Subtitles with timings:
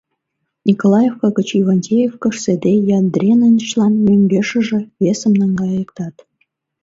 [0.67, 6.15] Николаевка гыч Ивантеевкыш седе Ядренычлан мӧҥгешыже весым наҥгайыктат.